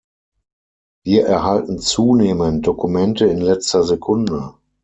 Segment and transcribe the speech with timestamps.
[1.03, 4.55] Wir erhalten zunehmend Dokumente in letzter Sekunde.